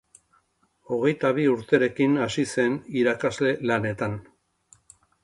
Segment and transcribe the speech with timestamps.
[0.95, 4.17] Hogeita bi urterekin hasi zen irakasle lanetan.